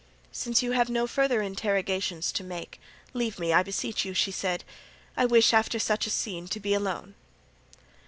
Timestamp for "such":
5.77-6.07